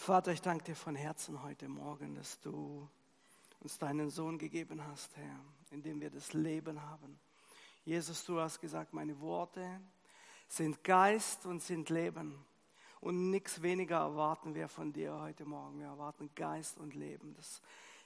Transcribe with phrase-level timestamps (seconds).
[0.00, 2.88] Vater, ich danke dir von Herzen heute Morgen, dass du
[3.60, 7.20] uns deinen Sohn gegeben hast, Herr, in dem wir das Leben haben.
[7.84, 9.78] Jesus, du hast gesagt, meine Worte
[10.48, 12.42] sind Geist und sind Leben.
[13.00, 15.78] Und nichts weniger erwarten wir von dir heute Morgen.
[15.78, 17.60] Wir erwarten Geist und Leben, dass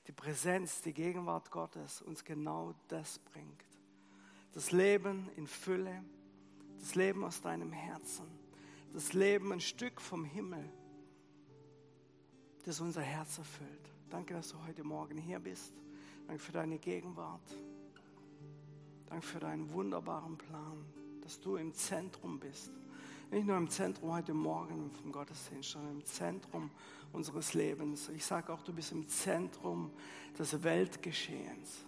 [0.09, 3.65] die Präsenz, die Gegenwart Gottes uns genau das bringt.
[4.53, 6.05] Das Leben in Fülle,
[6.81, 8.27] das Leben aus deinem Herzen,
[8.93, 10.69] das Leben ein Stück vom Himmel,
[12.65, 13.91] das unser Herz erfüllt.
[14.11, 15.73] Danke, dass du heute Morgen hier bist.
[16.27, 17.43] Danke für deine Gegenwart.
[19.07, 20.85] Danke für deinen wunderbaren Plan,
[21.23, 22.71] dass du im Zentrum bist.
[23.31, 26.71] Nicht nur im Zentrum heute Morgen vom Gottesdienst, sondern im Zentrum
[27.13, 28.09] unseres Lebens.
[28.11, 29.91] Ich sage auch, du bist im Zentrum
[30.39, 31.85] des Weltgeschehens.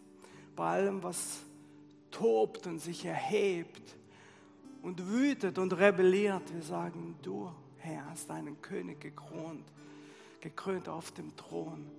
[0.54, 1.40] Bei allem, was
[2.10, 3.96] tobt und sich erhebt
[4.82, 9.64] und wütet und rebelliert, wir sagen, du, Herr, hast deinen König gekrönt,
[10.46, 11.90] gekrönt auf dem Thron.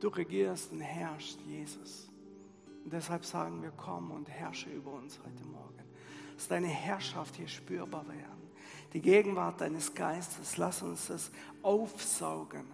[0.00, 2.10] Du regierst und herrschst, Jesus.
[2.84, 5.82] Und deshalb sagen wir, komm und herrsche über uns heute Morgen.
[6.34, 8.50] Dass deine Herrschaft hier spürbar werden.
[8.92, 11.30] Die Gegenwart deines Geistes, lass uns das
[11.62, 12.66] aufsaugen.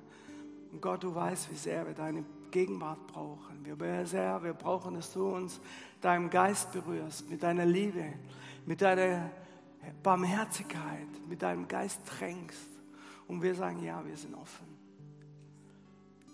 [0.73, 3.65] Und Gott, du weißt, wie sehr wir deine Gegenwart brauchen.
[3.65, 5.61] Wir sehr, wir brauchen, dass du uns
[6.01, 8.05] deinem Geist berührst, mit deiner Liebe,
[8.67, 9.31] mit deiner
[10.03, 12.70] Barmherzigkeit, mit deinem Geist tränkst.
[13.31, 14.67] Und wir sagen, ja, wir sind offen.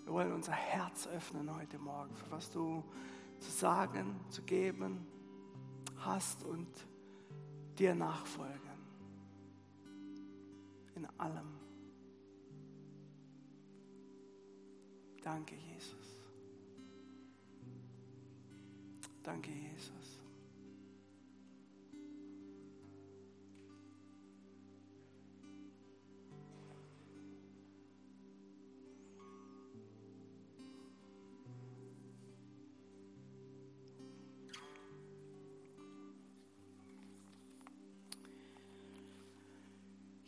[0.04, 2.82] Wir wollen unser Herz öffnen heute Morgen, für was du
[3.38, 5.06] zu sagen, zu geben
[5.98, 6.66] hast und
[7.78, 8.70] dir nachfolgen.
[10.94, 11.58] In allem.
[15.22, 16.22] Danke, Jesus.
[19.22, 20.05] Danke, Jesus.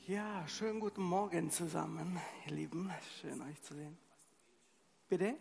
[0.09, 2.91] Ja, schönen guten Morgen zusammen, ihr Lieben.
[3.21, 3.99] Schön euch zu sehen.
[5.07, 5.37] Bitte?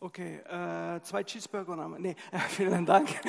[0.00, 1.96] Okay, äh, zwei Cheeseburger noch.
[1.96, 3.10] Nee, äh, vielen Dank.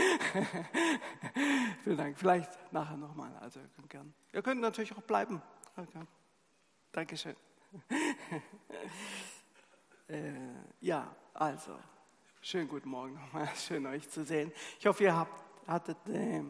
[1.84, 2.18] vielen Dank.
[2.18, 3.38] Vielleicht nachher nochmal.
[3.40, 4.16] Also, ihr könnt gern.
[4.34, 5.40] Ihr könnt natürlich auch bleiben.
[5.78, 6.08] Okay.
[6.92, 7.36] Dankeschön.
[10.08, 10.34] äh,
[10.82, 11.78] ja, also,
[12.42, 13.48] schönen guten Morgen nochmal.
[13.56, 14.52] Schön euch zu sehen.
[14.80, 15.98] Ich hoffe, ihr habt, hattet.
[16.10, 16.42] Äh,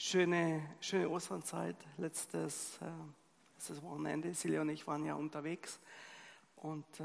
[0.00, 2.86] schöne, schöne Osternzeit, letztes, äh,
[3.54, 4.32] letztes Wochenende.
[4.32, 5.78] Silja und ich waren ja unterwegs
[6.56, 7.04] und äh,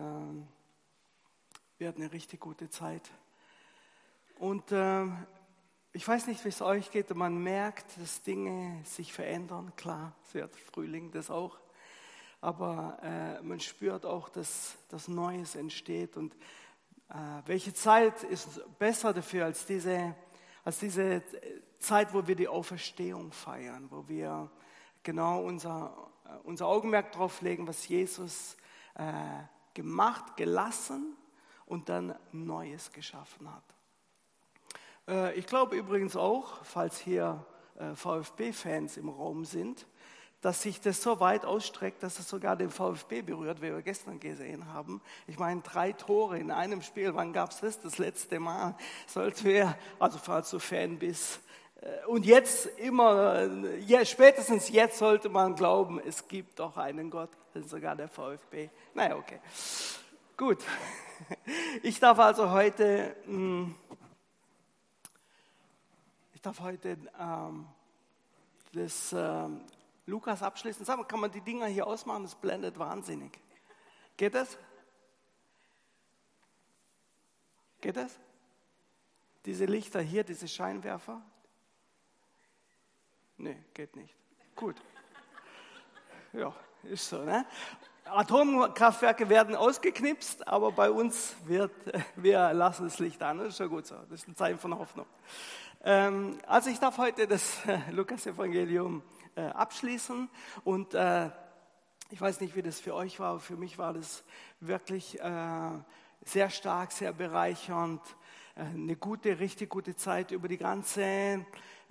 [1.78, 3.04] wir hatten eine richtig gute Zeit.
[4.40, 5.08] Und äh,
[5.92, 9.74] ich weiß nicht, wie es euch geht, man merkt, dass Dinge sich verändern.
[9.76, 11.58] Klar, es wird Frühling, das auch.
[12.40, 16.16] Aber äh, man spürt auch, dass das Neues entsteht.
[16.16, 16.34] Und
[17.10, 20.16] äh, welche Zeit ist besser dafür als diese,
[20.66, 21.22] als diese
[21.78, 24.50] Zeit, wo wir die Auferstehung feiern, wo wir
[25.04, 28.58] genau unser, äh, unser Augenmerk darauf legen, was Jesus
[28.96, 29.04] äh,
[29.76, 31.16] gemacht, gelassen
[31.68, 33.64] und dann Neues geschaffen hat.
[35.08, 37.46] Äh, ich glaube übrigens auch, falls hier
[37.78, 39.86] äh, VfB-Fans im Raum sind,
[40.46, 44.20] dass sich das so weit ausstreckt, dass es sogar den VfB berührt, wie wir gestern
[44.20, 45.02] gesehen haben.
[45.26, 48.76] Ich meine, drei Tore in einem Spiel, wann gab es das das letzte Mal?
[49.08, 51.40] Sollte wir, also falls du Fan bist,
[51.82, 53.50] äh, und jetzt immer,
[53.88, 57.32] ja, spätestens jetzt sollte man glauben, es gibt doch einen Gott,
[57.66, 58.70] sogar der VfB.
[58.94, 59.40] Naja, okay.
[60.38, 60.60] Gut.
[61.82, 63.74] Ich darf also heute, hm,
[66.34, 67.66] ich darf heute ähm,
[68.74, 69.62] das ähm,
[70.06, 70.86] Lukas abschließen.
[70.86, 72.24] Sag mal, kann man die Dinger hier ausmachen?
[72.24, 73.40] Das blendet wahnsinnig.
[74.18, 74.58] Geht das?
[77.82, 78.20] Geht das?
[79.46, 81.22] Diese Lichter hier, diese Scheinwerfer?
[83.38, 84.16] Nee, geht nicht.
[84.56, 84.76] Gut.
[86.34, 86.54] Ja,
[86.84, 87.24] ist so.
[87.24, 87.46] Ne?
[88.06, 91.72] Atomkraftwerke werden ausgeknipst, aber bei uns wird,
[92.16, 93.40] wir lassen das Licht an.
[93.40, 93.96] Das ist schon gut so.
[94.10, 95.08] Das ist ein Zeichen von Hoffnung.
[95.84, 97.60] Ähm, also ich darf heute das
[97.92, 99.04] Lukas-Evangelium
[99.36, 100.30] äh, abschließen.
[100.64, 101.30] Und äh,
[102.10, 104.24] ich weiß nicht, wie das für euch war, aber für mich war das
[104.60, 105.70] wirklich äh,
[106.24, 108.02] sehr stark, sehr bereichernd,
[108.56, 111.46] äh, eine gute, richtig gute Zeit über die ganze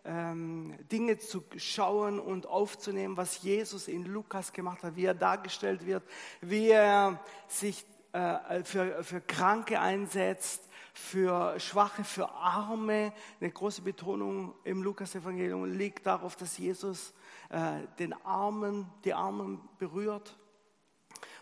[0.04, 5.86] ähm, Dinge zu schauen und aufzunehmen, was Jesus in Lukas gemacht hat, wie er dargestellt
[5.86, 6.02] wird,
[6.40, 13.12] wie er sich äh, für, für Kranke einsetzt, für Schwache, für Arme.
[13.40, 17.12] Eine große Betonung im Lukas-Evangelium liegt darauf, dass Jesus
[17.50, 20.38] äh, den Armen, die Armen berührt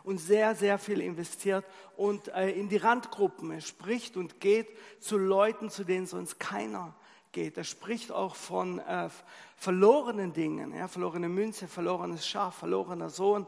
[0.05, 1.65] und sehr, sehr viel investiert
[1.97, 3.61] und äh, in die Randgruppen.
[3.61, 4.69] Spricht und geht
[5.01, 6.95] zu Leuten, zu denen sonst keiner
[7.31, 7.59] geht.
[7.59, 9.11] Er spricht auch von äh,
[9.57, 13.47] verlorenen Dingen, ja, verlorene Münze, verlorenes Schaf, verlorener Sohn.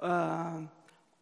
[0.00, 0.66] Äh,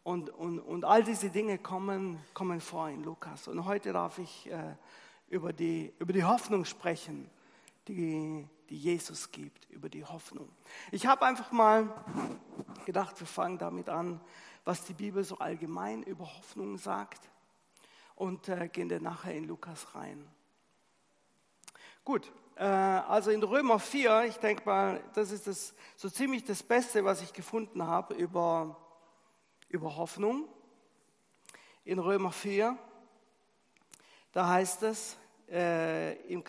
[0.02, 3.48] und, und, und all diese Dinge kommen, kommen vor in Lukas.
[3.48, 4.74] Und heute darf ich äh,
[5.28, 7.30] über, die, über die Hoffnung sprechen,
[7.88, 10.48] die, die Jesus gibt, über die Hoffnung.
[10.90, 12.04] Ich habe einfach mal
[12.86, 14.20] gedacht, wir fangen damit an,
[14.64, 17.28] was die Bibel so allgemein über Hoffnung sagt
[18.14, 20.26] und äh, gehen dann nachher in Lukas rein.
[22.04, 26.62] Gut, äh, also in Römer 4, ich denke mal, das ist das, so ziemlich das
[26.62, 28.76] Beste, was ich gefunden habe über,
[29.70, 30.48] über Hoffnung.
[31.84, 32.76] In Römer 4,
[34.32, 35.16] da heißt es
[35.48, 36.44] äh, im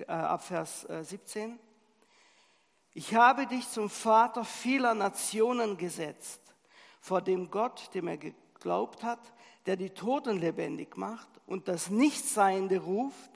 [0.00, 1.58] äh, Abvers 17, äh,
[2.94, 6.40] ich habe dich zum Vater vieler Nationen gesetzt
[7.00, 9.32] vor dem Gott, dem er geglaubt hat,
[9.64, 13.30] der die Toten lebendig macht und das Nichtseiende ruft,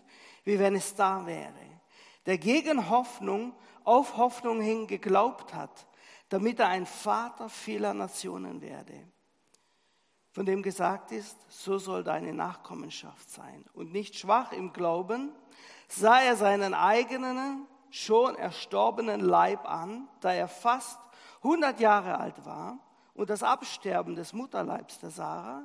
[0.44, 1.52] wie wenn es da wäre,
[2.26, 3.54] der gegen Hoffnung
[3.84, 5.86] auf Hoffnung hin geglaubt hat,
[6.28, 9.08] damit er ein Vater vieler Nationen werde.
[10.36, 13.64] Von dem gesagt ist, so soll deine Nachkommenschaft sein.
[13.72, 15.32] Und nicht schwach im Glauben,
[15.88, 21.00] sah er seinen eigenen, schon erstorbenen Leib an, da er fast
[21.42, 22.78] 100 Jahre alt war
[23.14, 25.62] und das Absterben des Mutterleibs der Sarah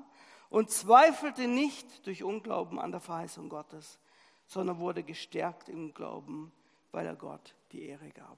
[0.49, 3.99] und zweifelte nicht durch Unglauben an der Verheißung Gottes,
[4.45, 6.53] sondern wurde gestärkt im Glauben,
[6.93, 8.37] weil er Gott die Ehre gab.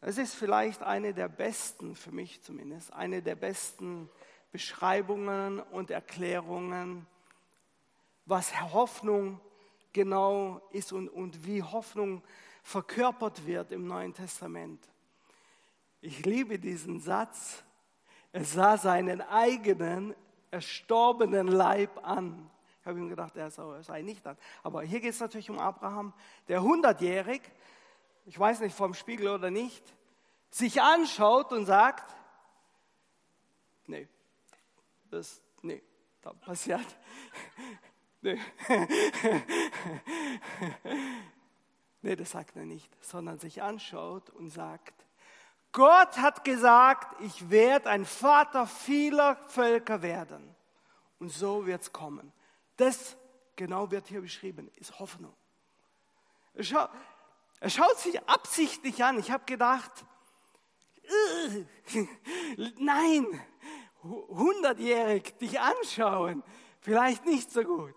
[0.00, 4.08] Es ist vielleicht eine der besten, für mich zumindest, eine der besten
[4.50, 7.06] Beschreibungen und Erklärungen,
[8.24, 9.40] was Hoffnung
[9.92, 12.22] genau ist und, und wie Hoffnung
[12.62, 14.86] verkörpert wird im Neuen Testament.
[16.00, 17.62] Ich liebe diesen Satz,
[18.32, 20.14] er sah seinen eigenen
[20.50, 22.50] erstorbenen Leib an.
[22.80, 24.36] Ich habe ihm gedacht, er sei nicht an.
[24.62, 26.12] Aber hier geht es natürlich um Abraham,
[26.46, 27.42] der hundertjährig,
[28.26, 29.82] ich weiß nicht vom Spiegel oder nicht,
[30.50, 32.14] sich anschaut und sagt,
[33.86, 34.08] nee,
[35.10, 35.82] das, nee,
[36.20, 36.86] da passiert,
[38.20, 38.38] nee.
[42.02, 44.94] nee, das sagt er nicht, sondern sich anschaut und sagt,
[45.72, 50.54] Gott hat gesagt, ich werde ein Vater vieler Völker werden.
[51.18, 52.32] Und so wird es kommen.
[52.76, 53.16] Das
[53.56, 55.34] genau wird hier beschrieben, ist Hoffnung.
[56.60, 56.90] Schaut,
[57.60, 59.18] er schaut sich absichtlich an.
[59.18, 59.92] Ich habe gedacht,
[62.78, 63.26] nein,
[64.08, 66.42] hundertjährig dich anschauen,
[66.80, 67.94] vielleicht nicht so gut.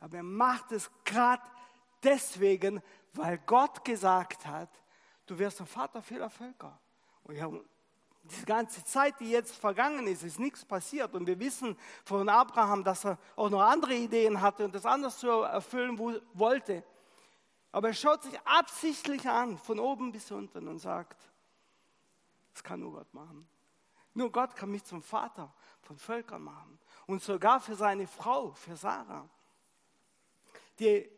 [0.00, 1.42] Aber er macht es gerade
[2.02, 2.82] deswegen,
[3.12, 4.70] weil Gott gesagt hat,
[5.26, 6.78] du wirst ein Vater vieler Völker.
[7.22, 7.50] Und ja,
[8.24, 11.14] die ganze Zeit, die jetzt vergangen ist, ist nichts passiert.
[11.14, 15.18] Und wir wissen von Abraham, dass er auch noch andere Ideen hatte und das anders
[15.18, 15.98] zu erfüllen
[16.32, 16.84] wollte.
[17.70, 21.20] Aber er schaut sich absichtlich an, von oben bis unten und sagt,
[22.52, 23.48] das kann nur Gott machen.
[24.14, 25.52] Nur Gott kann mich zum Vater
[25.82, 26.78] von Völkern machen.
[27.06, 29.28] Und sogar für seine Frau, für Sarah,
[30.78, 31.10] die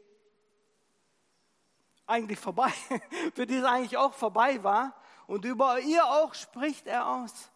[2.06, 2.72] eigentlich vorbei,
[3.34, 4.94] für die es eigentlich auch vorbei war,
[5.26, 7.50] und über ihr auch spricht er aus.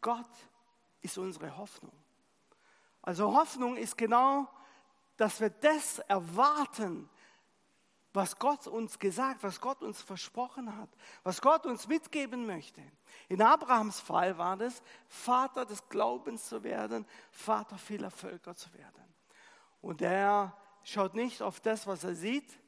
[0.00, 0.30] Gott
[1.00, 1.92] ist unsere Hoffnung.
[3.02, 4.48] Also Hoffnung ist genau,
[5.16, 7.08] dass wir das erwarten,
[8.18, 10.88] was Gott uns gesagt, was Gott uns versprochen hat,
[11.22, 12.82] was Gott uns mitgeben möchte.
[13.28, 19.04] In Abrahams Fall war das, Vater des Glaubens zu werden, Vater vieler Völker zu werden.
[19.80, 22.58] Und er schaut nicht auf das, was er sieht,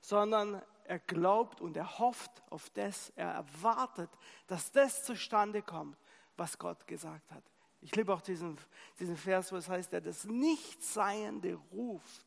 [0.00, 4.10] sondern er glaubt und er hofft auf das, er erwartet,
[4.46, 5.98] dass das zustande kommt,
[6.36, 7.42] was Gott gesagt hat.
[7.80, 8.56] Ich liebe auch diesen,
[9.00, 12.26] diesen Vers, wo es heißt, der das Nichtseiende ruft.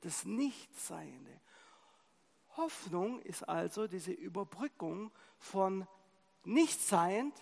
[0.00, 1.40] Das Nichtseiende.
[2.60, 5.86] Hoffnung ist also diese Überbrückung von
[6.44, 7.34] Nichtseiend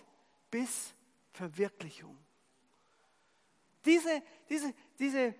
[0.49, 0.93] bis
[1.33, 2.17] Verwirklichung.
[3.85, 5.35] Diese, diese, diese,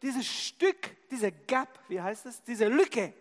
[0.00, 3.12] dieses Stück, diese Gap, wie heißt es, diese Lücke,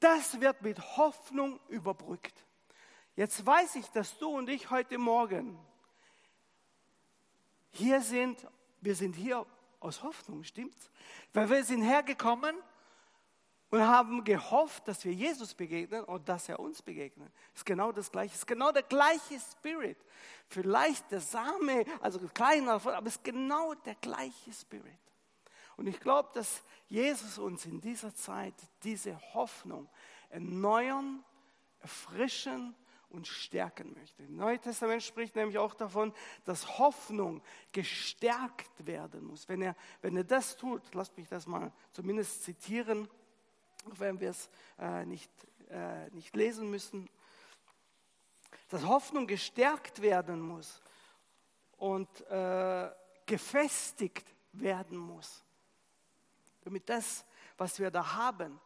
[0.00, 2.34] das wird mit Hoffnung überbrückt.
[3.16, 5.58] Jetzt weiß ich, dass du und ich heute Morgen
[7.70, 8.46] hier sind.
[8.80, 9.44] Wir sind hier
[9.80, 10.90] aus Hoffnung, stimmt's?
[11.32, 12.56] Weil wir sind hergekommen
[13.70, 17.30] und haben gehofft, dass wir Jesus begegnen und dass er uns begegnet.
[17.54, 18.34] Ist genau das Gleiche.
[18.34, 19.98] Ist genau der gleiche Spirit.
[20.46, 24.98] Vielleicht der Same, also kleiner, aber es ist genau der gleiche Spirit.
[25.76, 29.88] Und ich glaube, dass Jesus uns in dieser Zeit diese Hoffnung
[30.30, 31.22] erneuern,
[31.80, 32.74] erfrischen
[33.10, 34.22] und stärken möchte.
[34.22, 36.12] Das Neue Testament spricht nämlich auch davon,
[36.44, 39.48] dass Hoffnung gestärkt werden muss.
[39.48, 43.08] Wenn er, wenn er das tut, lasst mich das mal zumindest zitieren,
[43.86, 45.30] auch wenn wir es äh, nicht,
[45.70, 47.08] äh, nicht lesen müssen,
[48.68, 50.80] dass Hoffnung gestärkt werden muss
[51.76, 52.90] und äh,
[53.26, 55.44] gefestigt werden muss,
[56.62, 57.24] damit das,
[57.56, 58.60] was wir da haben,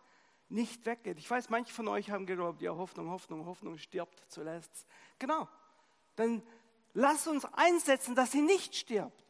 [0.49, 1.19] nicht weggeht.
[1.19, 4.87] Ich weiß, manche von euch haben geglaubt, ja, Hoffnung, Hoffnung, Hoffnung stirbt zuletzt.
[5.19, 5.49] Genau.
[6.16, 6.42] Dann
[6.92, 9.21] lass uns einsetzen, dass sie nicht stirbt.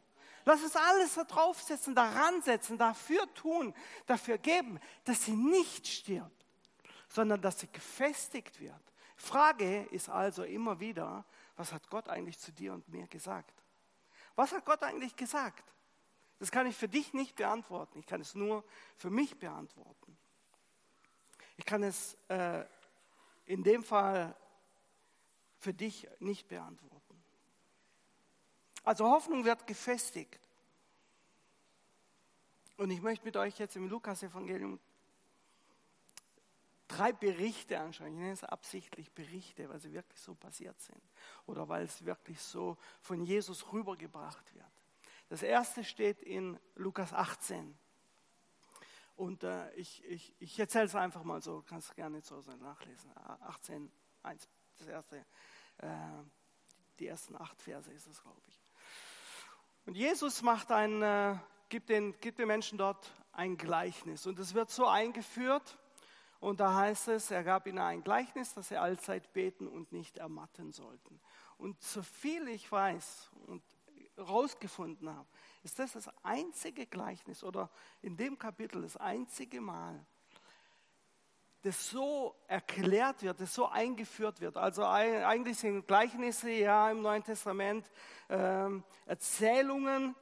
[0.45, 3.73] Lass uns alles da draufsetzen, daran setzen, dafür tun,
[4.05, 6.45] dafür geben, dass sie nicht stirbt,
[7.07, 8.81] sondern dass sie gefestigt wird.
[9.15, 11.23] Frage ist also immer wieder,
[11.55, 13.53] was hat Gott eigentlich zu dir und mir gesagt?
[14.35, 15.63] Was hat Gott eigentlich gesagt?
[16.39, 17.99] Das kann ich für dich nicht beantworten.
[17.99, 18.65] Ich kann es nur
[18.97, 20.17] für mich beantworten.
[21.55, 22.65] Ich kann es äh,
[23.45, 24.35] in dem Fall
[25.57, 27.02] für dich nicht beantworten.
[28.83, 30.39] Also Hoffnung wird gefestigt.
[32.77, 34.79] Und ich möchte mit euch jetzt im Lukas-Evangelium
[36.87, 38.07] drei Berichte anschauen.
[38.07, 41.01] Ich nenne es absichtlich Berichte, weil sie wirklich so passiert sind
[41.45, 44.65] oder weil es wirklich so von Jesus rübergebracht wird.
[45.29, 47.77] Das erste steht in Lukas 18.
[49.15, 52.57] Und äh, ich, ich, ich erzähle es einfach mal so, kannst du gerne zu Hause
[52.57, 53.11] nachlesen.
[53.15, 53.91] 18,
[54.23, 54.49] 1,
[54.79, 55.25] das erste,
[55.77, 55.87] äh,
[56.99, 58.62] die ersten acht Verse ist es, glaube ich.
[59.85, 61.35] Und Jesus macht ein, äh,
[61.69, 64.25] gibt, den, gibt den Menschen dort ein Gleichnis.
[64.25, 65.77] Und es wird so eingeführt,
[66.39, 70.17] und da heißt es, er gab ihnen ein Gleichnis, dass sie allzeit beten und nicht
[70.17, 71.21] ermatten sollten.
[71.57, 73.63] Und so viel ich weiß und
[74.17, 75.27] rausgefunden habe,
[75.63, 77.69] ist das das einzige Gleichnis oder
[78.01, 80.05] in dem Kapitel das einzige Mal,
[81.63, 84.57] das so erklärt wird, das so eingeführt wird.
[84.57, 87.89] Also eigentlich sind Gleichnisse ja im Neuen Testament
[88.27, 88.67] äh,
[89.05, 90.13] Erzählungen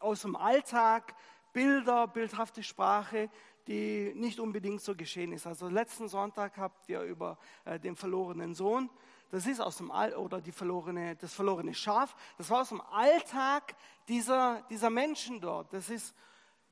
[0.00, 1.14] aus dem Alltag,
[1.52, 3.30] Bilder, bildhafte Sprache,
[3.68, 5.46] die nicht unbedingt so geschehen ist.
[5.46, 8.90] Also letzten Sonntag habt ihr über äh, den verlorenen Sohn,
[9.30, 12.80] das ist aus dem All oder die verlorene, das verlorene Schaf, das war aus dem
[12.80, 13.76] Alltag
[14.08, 15.72] dieser, dieser Menschen dort.
[15.72, 16.12] Das ist,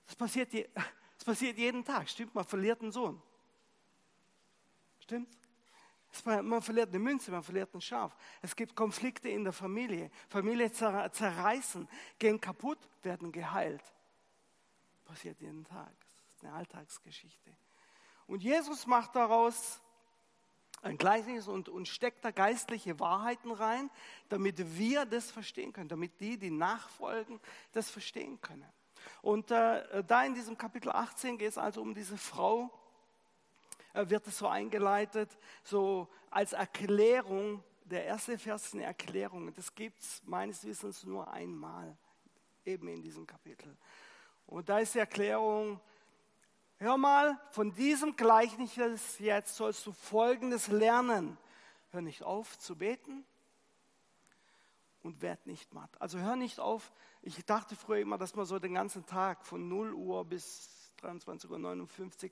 [0.06, 0.52] das passiert,
[1.14, 2.34] das passiert jeden Tag, stimmt?
[2.34, 3.22] Man verliert einen Sohn.
[5.10, 5.36] Stimmt?
[6.24, 8.16] Man verliert eine Münze, man verliert ein Schaf.
[8.42, 10.08] Es gibt Konflikte in der Familie.
[10.28, 13.82] Familie zerreißen, gehen kaputt, werden geheilt.
[15.04, 15.92] Passiert jeden Tag
[16.42, 17.56] eine Alltagsgeschichte.
[18.28, 19.80] Und Jesus macht daraus
[20.82, 23.90] ein Gleichnis und, und steckt da geistliche Wahrheiten rein,
[24.28, 27.40] damit wir das verstehen können, damit die, die nachfolgen,
[27.72, 28.72] das verstehen können.
[29.22, 32.70] Und äh, da in diesem Kapitel 18 geht es also um diese Frau,
[33.92, 40.00] wird es so eingeleitet, so als Erklärung, der erste Vers ist eine Erklärung, das gibt
[40.00, 41.96] es meines Wissens nur einmal,
[42.64, 43.76] eben in diesem Kapitel.
[44.46, 45.80] Und da ist die Erklärung,
[46.82, 51.36] Hör mal, von diesem Gleichnis jetzt sollst du Folgendes lernen.
[51.90, 53.26] Hör nicht auf zu beten
[55.02, 55.90] und werd nicht matt.
[56.00, 56.90] Also hör nicht auf.
[57.20, 62.24] Ich dachte früher immer, dass man so den ganzen Tag von 0 Uhr bis 23.59
[62.24, 62.30] Uhr,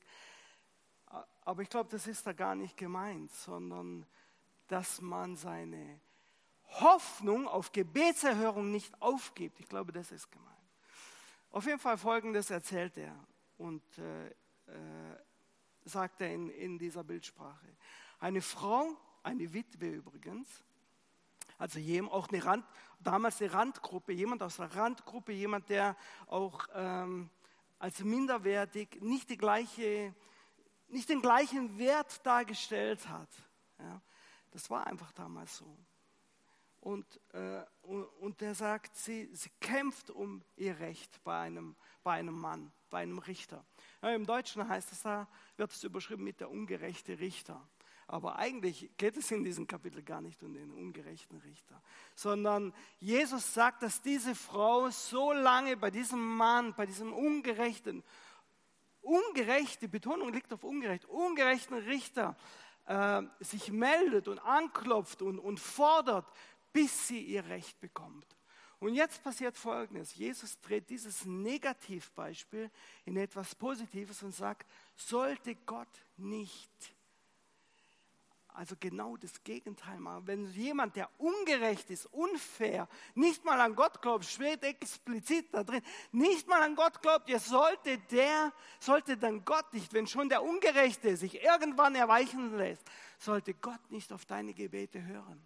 [1.44, 4.06] aber ich glaube, das ist da gar nicht gemeint, sondern
[4.66, 6.00] dass man seine
[6.64, 9.58] Hoffnung auf Gebetserhörung nicht aufgibt.
[9.60, 10.48] Ich glaube, das ist gemeint.
[11.50, 13.14] Auf jeden Fall Folgendes erzählt er
[13.56, 14.32] und äh, äh,
[15.84, 17.66] sagt er in, in dieser Bildsprache.
[18.20, 20.62] Eine Frau, eine Witwe übrigens,
[21.56, 22.64] also jemand, auch eine Rand,
[23.00, 25.96] damals eine Randgruppe, jemand aus der Randgruppe, jemand, der
[26.26, 27.30] auch ähm,
[27.78, 30.14] als minderwertig nicht, die gleiche,
[30.88, 33.28] nicht den gleichen Wert dargestellt hat.
[33.78, 34.00] Ja,
[34.50, 35.76] das war einfach damals so.
[36.80, 42.12] Und, äh, und, und, der sagt, sie, sie kämpft um ihr Recht bei einem, bei
[42.12, 43.64] einem Mann, bei einem Richter.
[44.00, 47.68] Ja, Im Deutschen heißt es da, wird es überschrieben mit der ungerechte Richter.
[48.06, 51.82] Aber eigentlich geht es in diesem Kapitel gar nicht um den ungerechten Richter,
[52.14, 58.02] sondern Jesus sagt, dass diese Frau so lange bei diesem Mann, bei diesem ungerechten,
[59.08, 62.36] ungerechte, Betonung liegt auf ungerecht, ungerechten Richter,
[62.86, 66.26] äh, sich meldet und anklopft und, und fordert,
[66.72, 68.26] bis sie ihr Recht bekommt.
[68.80, 70.14] Und jetzt passiert Folgendes.
[70.14, 72.70] Jesus dreht dieses Negativbeispiel
[73.04, 76.70] in etwas Positives und sagt, sollte Gott nicht
[78.58, 80.26] also genau das Gegenteil machen.
[80.26, 85.80] Wenn jemand, der ungerecht ist, unfair, nicht mal an Gott glaubt, steht explizit da drin,
[86.10, 90.42] nicht mal an Gott glaubt, ihr sollte der, sollte dann Gott nicht, wenn schon der
[90.42, 92.82] Ungerechte sich irgendwann erweichen lässt,
[93.18, 95.40] sollte Gott nicht auf deine Gebete hören.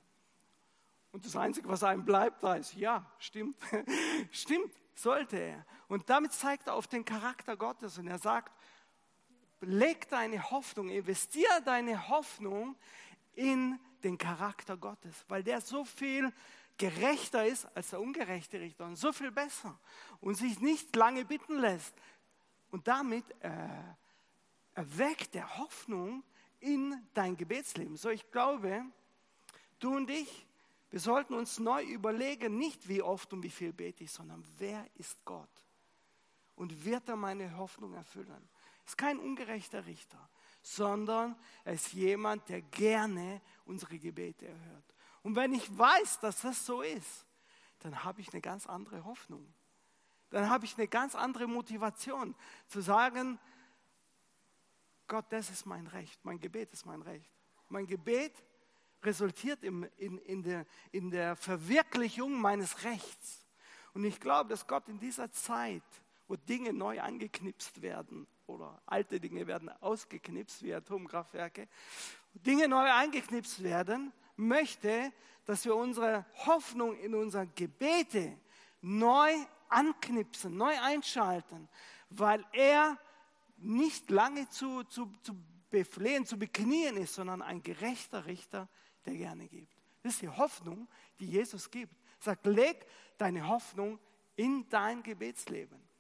[1.11, 3.57] Und das Einzige, was einem bleibt, da ist, ja, stimmt,
[4.33, 5.67] stimmt, sollte er.
[5.87, 8.53] Und damit zeigt er auf den Charakter Gottes und er sagt,
[9.63, 12.77] leg deine Hoffnung, investier deine Hoffnung
[13.35, 16.33] in den Charakter Gottes, weil der so viel
[16.77, 19.79] gerechter ist als der ungerechte Richter und so viel besser
[20.21, 21.95] und sich nicht lange bitten lässt.
[22.71, 23.69] Und damit äh,
[24.75, 26.25] erweckt der Hoffnung
[26.61, 27.97] in dein Gebetsleben.
[27.97, 28.85] So, ich glaube,
[29.79, 30.47] du und ich,
[30.91, 34.87] wir sollten uns neu überlegen, nicht wie oft und wie viel bete ich, sondern wer
[34.97, 35.49] ist Gott?
[36.57, 38.49] Und wird er meine Hoffnung erfüllen?
[38.87, 40.29] Ist kein ungerechter Richter,
[40.63, 44.95] sondern er ist jemand, der gerne unsere Gebete erhört.
[45.23, 47.27] Und wenn ich weiß, dass das so ist,
[47.81, 49.53] dann habe ich eine ganz andere Hoffnung.
[50.31, 52.35] Dann habe ich eine ganz andere Motivation
[52.67, 53.39] zu sagen,
[55.09, 57.31] Gott, das ist mein Recht, mein Gebet ist mein Recht.
[57.69, 58.33] Mein Gebet
[59.03, 63.47] resultiert in, in, in, der, in der Verwirklichung meines Rechts.
[63.95, 65.83] Und ich glaube, dass Gott in dieser Zeit,
[66.33, 71.69] wo Dinge neu angeknipst werden, oder alte Dinge werden ausgeknipst wie Atomkraftwerke,
[72.33, 75.13] Dinge neu eingeknipst werden, möchte,
[75.45, 78.39] dass wir unsere Hoffnung in unsere Gebete
[78.81, 79.31] neu
[79.69, 81.69] anknipsen, neu einschalten,
[82.09, 82.97] weil er
[83.59, 85.37] nicht lange zu, zu, zu
[85.69, 88.71] beflehen, zu beknien ist, sondern ein gerechter Richter,
[89.05, 89.77] der gerne gibt.
[90.03, 90.89] Das ist die Hoffnung,
[91.21, 91.93] die Jesus gibt.
[92.21, 92.87] Er sagt, leg
[93.19, 93.99] deine Hoffnung
[94.35, 95.92] in dein Gebetsleben.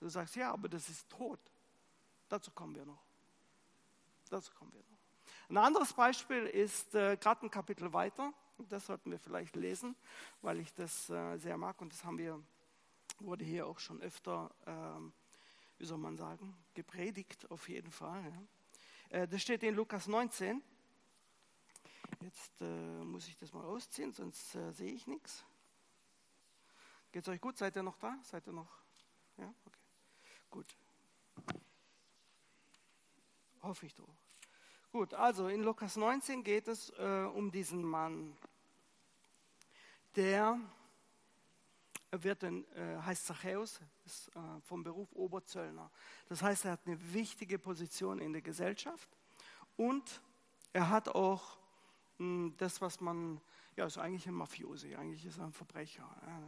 [0.00, 1.38] Du sagst, ja, aber das ist tot.
[2.28, 3.02] Dazu kommen wir noch.
[4.30, 4.98] Dazu kommen wir noch.
[5.50, 8.32] Ein anderes Beispiel ist äh, gerade ein Kapitel weiter.
[8.68, 9.96] Das sollten wir vielleicht lesen,
[10.42, 12.42] weil ich das äh, sehr mag und das haben wir,
[13.18, 18.22] wurde hier auch schon öfter, äh, wie soll man sagen, gepredigt auf jeden Fall.
[19.10, 19.20] Ja.
[19.20, 20.62] Äh, das steht in Lukas 19.
[22.20, 25.44] Jetzt äh, muss ich das mal ausziehen, sonst äh, sehe ich nichts.
[27.12, 27.58] Geht es euch gut?
[27.58, 28.16] Seid ihr noch da?
[28.22, 28.70] Seid ihr noch?
[29.36, 29.79] Ja, okay.
[30.50, 30.76] Gut.
[33.62, 34.08] Hoffe ich doch.
[34.90, 38.36] Gut, also in Lukas 19 geht es äh, um diesen Mann,
[40.16, 40.58] der
[42.10, 45.90] wird ein, äh, heißt Zachäus, ist äh, vom Beruf Oberzöllner.
[46.28, 49.08] Das heißt, er hat eine wichtige Position in der Gesellschaft
[49.76, 50.20] und
[50.72, 51.56] er hat auch
[52.18, 53.40] mh, hm, das, was man
[53.80, 56.04] ja, ist eigentlich ein Mafiosi, eigentlich ist er ein Verbrecher,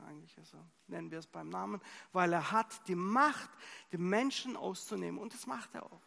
[0.06, 1.80] eigentlich ist er, nennen wir es beim Namen,
[2.12, 3.48] weil er hat die Macht,
[3.90, 6.02] die Menschen auszunehmen und das macht er auch.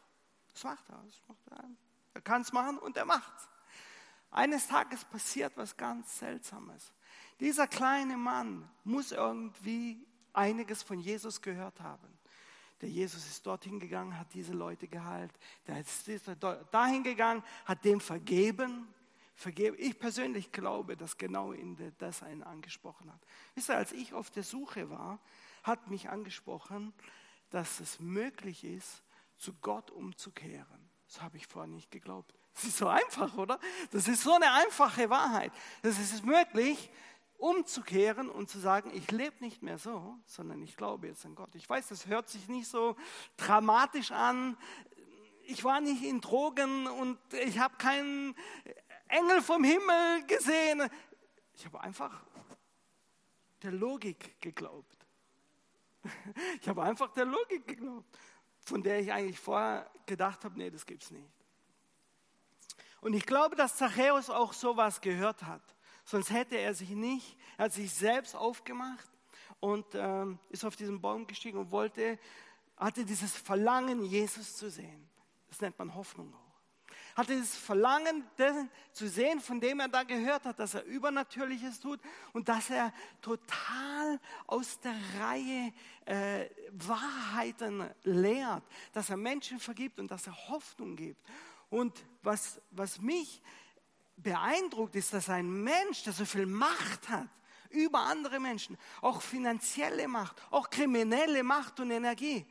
[0.54, 1.02] Das macht er.
[1.04, 1.68] Das macht er.
[2.14, 3.50] er kann es machen und er macht es.
[4.30, 6.94] Eines Tages passiert was ganz Seltsames.
[7.40, 12.20] Dieser kleine Mann muss irgendwie einiges von Jesus gehört haben.
[12.82, 15.34] Der Jesus ist dorthin gegangen, hat diese Leute geheilt.
[15.66, 16.08] Der ist
[16.70, 18.94] dahin gegangen, hat dem vergeben
[19.36, 19.76] vergeben.
[19.80, 21.54] Ich persönlich glaube, dass genau
[22.00, 23.22] das einen angesprochen hat.
[23.54, 25.20] Wisst ihr, als ich auf der Suche war,
[25.64, 26.94] hat mich angesprochen,
[27.50, 29.04] dass es möglich ist,
[29.36, 30.90] zu Gott umzukehren.
[31.08, 32.34] Das habe ich vorher nicht geglaubt.
[32.54, 33.60] Das ist so einfach, oder?
[33.92, 35.52] Das ist so eine einfache Wahrheit.
[35.82, 36.90] Das ist möglich,
[37.38, 41.54] umzukehren und zu sagen, ich lebe nicht mehr so, sondern ich glaube jetzt an Gott.
[41.56, 42.96] Ich weiß, das hört sich nicht so
[43.38, 44.58] dramatisch an.
[45.48, 48.36] Ich war nicht in Drogen und ich habe keinen
[49.16, 50.90] Engel vom Himmel gesehen.
[51.54, 52.24] Ich habe einfach
[53.62, 54.98] der Logik geglaubt.
[56.62, 58.18] Ich habe einfach der Logik geglaubt,
[58.60, 61.30] von der ich eigentlich vorher gedacht habe, nee, das gibt's nicht.
[63.02, 65.62] Und ich glaube, dass Zachäus auch sowas gehört hat.
[66.04, 69.10] Sonst hätte er sich nicht, er hat sich selbst aufgemacht
[69.60, 72.20] und ähm, ist auf diesen Baum gestiegen und wollte,
[72.78, 75.10] hatte dieses Verlangen, Jesus zu sehen.
[75.48, 76.45] Das nennt man Hoffnung auch
[77.16, 81.80] hatte das Verlangen dessen zu sehen, von dem er da gehört hat, dass er Übernatürliches
[81.80, 82.00] tut
[82.34, 85.74] und dass er total aus der Reihe
[86.06, 91.26] äh, Wahrheiten lehrt, dass er Menschen vergibt und dass er Hoffnung gibt.
[91.70, 93.42] Und was, was mich
[94.18, 97.30] beeindruckt, ist, dass ein Mensch, der so viel Macht hat,
[97.70, 102.46] über andere Menschen, auch finanzielle Macht, auch kriminelle Macht und Energie,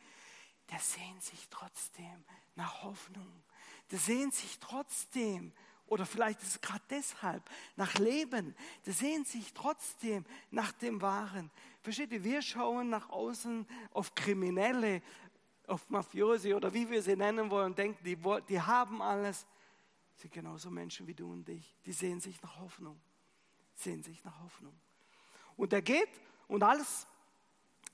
[0.71, 2.25] der sehnt sich trotzdem
[2.57, 3.44] nach Hoffnung
[3.91, 5.53] der sehnt sich trotzdem,
[5.87, 7.43] oder vielleicht ist es gerade deshalb,
[7.77, 8.55] nach Leben.
[8.87, 11.51] Der sehnt sich trotzdem nach dem Wahren.
[11.83, 15.03] Versteht ihr, wir schauen nach außen auf Kriminelle,
[15.67, 18.19] auf Mafiosi oder wie wir sie nennen wollen und denken, die,
[18.49, 19.47] die haben alles.
[20.17, 21.77] sind genauso Menschen wie du und ich.
[21.85, 23.01] Die sehen sich nach Hoffnung.
[23.75, 24.75] Sehen sich nach Hoffnung.
[25.57, 26.09] Und er geht
[26.49, 27.07] und alles,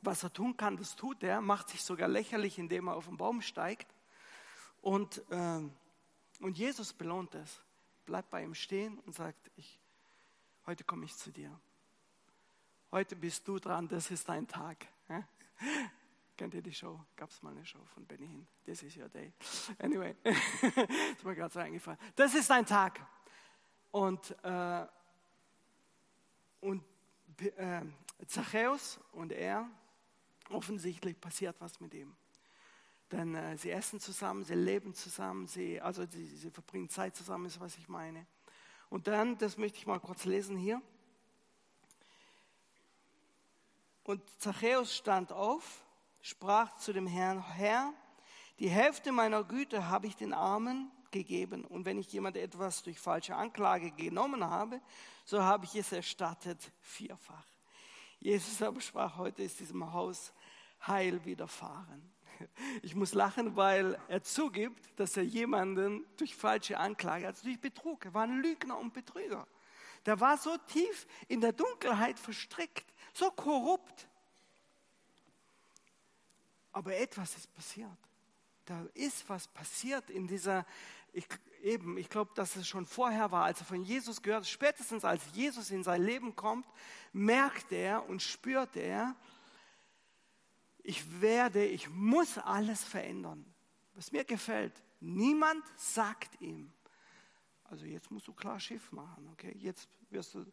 [0.02, 3.16] was er tun kann, das tut er, macht sich sogar lächerlich, indem er auf den
[3.16, 3.92] Baum steigt.
[4.80, 5.60] Und, äh,
[6.40, 7.60] und Jesus belohnt es,
[8.06, 9.78] bleibt bei ihm stehen und sagt, ich,
[10.66, 11.58] heute komme ich zu dir.
[12.90, 14.86] Heute bist du dran, das ist dein Tag.
[16.36, 16.98] Kennt ihr die Show?
[17.16, 18.46] Gab es mal eine Show von Benny Hinn?
[18.64, 19.32] This is your day.
[19.78, 21.98] Anyway, ist mir gerade so eingefallen.
[22.16, 22.98] Das ist dein Tag.
[23.90, 24.86] Und, äh,
[26.60, 26.82] und
[27.56, 27.82] äh,
[28.26, 29.68] Zachäus und er,
[30.48, 32.16] offensichtlich passiert was mit ihm.
[33.12, 37.46] Denn äh, sie essen zusammen, sie leben zusammen, sie, also sie, sie verbringen Zeit zusammen,
[37.46, 38.26] ist was ich meine.
[38.88, 40.80] Und dann, das möchte ich mal kurz lesen hier.
[44.04, 45.84] Und Zachäus stand auf,
[46.20, 47.92] sprach zu dem Herrn, Herr,
[48.58, 51.64] die Hälfte meiner Güter habe ich den Armen gegeben.
[51.64, 54.80] Und wenn ich jemand etwas durch falsche Anklage genommen habe,
[55.24, 57.46] so habe ich es erstattet vierfach.
[58.18, 60.32] Jesus aber sprach, heute ist diesem Haus
[60.86, 62.12] Heil widerfahren.
[62.82, 68.04] Ich muss lachen, weil er zugibt, dass er jemanden durch falsche Anklage, also durch Betrug,
[68.04, 69.46] er war ein Lügner und Betrüger.
[70.06, 74.08] Der war so tief in der Dunkelheit verstrickt, so korrupt.
[76.72, 77.98] Aber etwas ist passiert.
[78.64, 80.64] Da ist was passiert in dieser,
[81.12, 81.26] ich,
[81.62, 85.22] eben, ich glaube, dass es schon vorher war, als er von Jesus gehört, spätestens als
[85.34, 86.66] Jesus in sein Leben kommt,
[87.12, 89.16] merkt er und spürt er,
[90.82, 93.44] ich werde, ich muss alles verändern.
[93.94, 96.72] Was mir gefällt, niemand sagt ihm,
[97.64, 99.54] also jetzt musst du klar Schiff machen, okay?
[99.56, 100.44] Jetzt wirst du,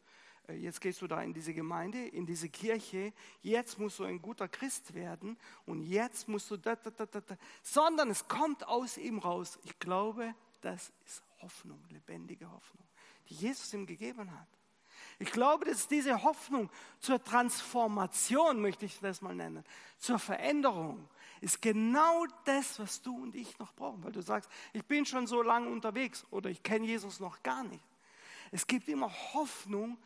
[0.47, 4.21] äh, jetzt gehst du da in diese Gemeinde, in diese Kirche, jetzt musst du ein
[4.21, 7.37] guter Christ werden und jetzt musst du da, da, da, da, da.
[7.63, 9.59] sondern es kommt aus ihm raus.
[9.63, 12.87] Ich glaube, das ist Hoffnung, lebendige Hoffnung,
[13.29, 14.47] die Jesus ihm gegeben hat.
[15.19, 19.63] Ich glaube, dass diese Hoffnung zur Transformation, möchte ich das mal nennen,
[19.97, 21.09] zur Veränderung,
[21.41, 24.03] ist genau das, was du und ich noch brauchen.
[24.03, 27.63] Weil du sagst, ich bin schon so lange unterwegs oder ich kenne Jesus noch gar
[27.63, 27.83] nicht.
[28.51, 29.97] Es gibt immer Hoffnung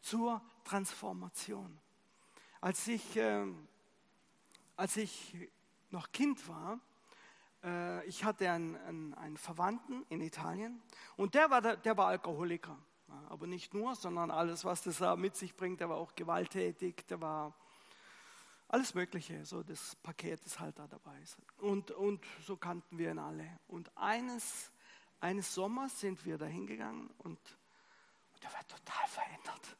[0.00, 1.78] zur Transformation.
[2.60, 3.46] Als ich, äh,
[4.76, 5.36] als ich
[5.90, 6.80] noch Kind war,
[7.62, 10.82] äh, ich hatte einen, einen, einen, Verwandten in Italien
[11.16, 12.76] und der war, der war Alkoholiker.
[13.28, 15.80] Aber nicht nur, sondern alles, was das mit sich bringt.
[15.80, 17.54] Der war auch gewalttätig, der war
[18.68, 19.44] alles Mögliche.
[19.44, 21.18] So das Paket ist halt da dabei.
[21.58, 23.48] Und, und so kannten wir ihn alle.
[23.68, 24.72] Und eines,
[25.20, 27.38] eines Sommers sind wir da hingegangen und,
[28.32, 29.76] und der war total verändert.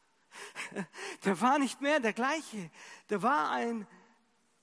[1.24, 2.68] Der war nicht mehr der gleiche.
[3.08, 3.86] Der war ein,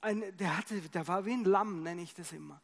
[0.02, 2.60] ein der, hatte, der war wie ein Lamm, nenne ich das immer.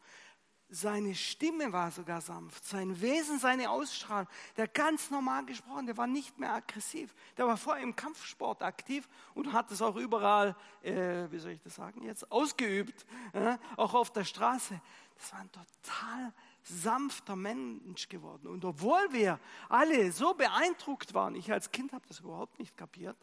[0.70, 4.28] Seine Stimme war sogar sanft, sein Wesen, seine Ausstrahlung.
[4.58, 7.14] Der ganz normal gesprochen, der war nicht mehr aggressiv.
[7.38, 11.62] Der war vorher im Kampfsport aktiv und hat es auch überall, äh, wie soll ich
[11.62, 14.78] das sagen jetzt, ausgeübt, äh, auch auf der Straße.
[15.16, 18.46] Das war ein total sanfter Mensch geworden.
[18.46, 23.16] Und obwohl wir alle so beeindruckt waren, ich als Kind habe das überhaupt nicht kapiert.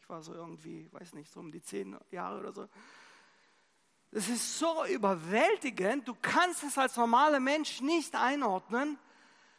[0.00, 2.68] Ich war so irgendwie, weiß nicht, so um die zehn Jahre oder so
[4.14, 8.96] es ist so überwältigend, du kannst es als normaler Mensch nicht einordnen.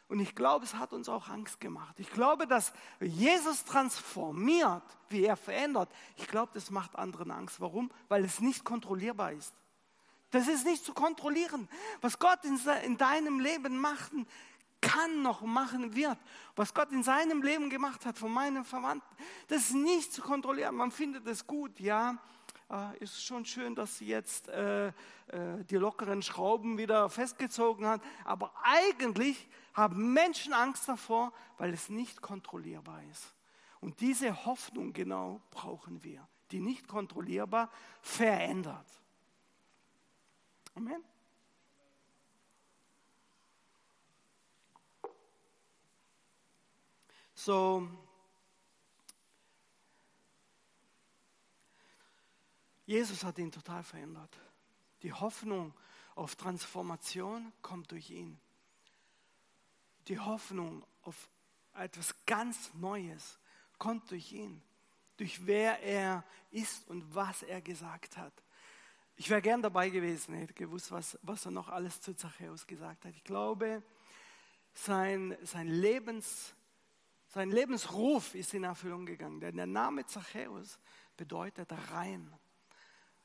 [0.08, 1.98] Und ich glaube, es hat uns auch Angst gemacht.
[1.98, 7.60] Ich glaube, dass Jesus transformiert, wie er verändert, ich glaube, das macht anderen Angst.
[7.60, 7.90] Warum?
[8.08, 9.52] Weil es nicht kontrollierbar ist.
[10.30, 11.68] Das ist nicht zu kontrollieren.
[12.00, 14.26] Was Gott in, in deinem Leben machen
[14.80, 16.18] kann, noch machen wird,
[16.54, 19.16] was Gott in seinem Leben gemacht hat von meinen Verwandten,
[19.48, 20.76] das ist nicht zu kontrollieren.
[20.76, 22.16] Man findet es gut, ja,
[22.70, 24.92] äh, ist schon schön, dass sie jetzt äh, äh,
[25.70, 28.02] die lockeren Schrauben wieder festgezogen hat.
[28.24, 33.34] Aber eigentlich haben Menschen Angst davor, weil es nicht kontrollierbar ist.
[33.80, 37.70] Und diese Hoffnung genau brauchen wir, die nicht kontrollierbar
[38.02, 38.86] verändert.
[40.74, 41.04] Amen.
[47.34, 47.86] So,
[52.86, 54.38] Jesus hat ihn total verändert.
[55.02, 55.74] Die Hoffnung
[56.14, 58.40] auf Transformation kommt durch ihn.
[60.08, 61.28] Die Hoffnung auf
[61.74, 63.38] etwas ganz Neues
[63.78, 64.62] kommt durch ihn,
[65.16, 68.32] durch wer er ist und was er gesagt hat.
[69.16, 73.04] Ich wäre gern dabei gewesen, hätte gewusst, was, was er noch alles zu Zachäus gesagt
[73.04, 73.14] hat.
[73.14, 73.82] Ich glaube,
[74.74, 76.54] sein, sein, Lebens,
[77.28, 80.78] sein Lebensruf ist in Erfüllung gegangen, denn der Name Zachäus
[81.16, 82.32] bedeutet rein.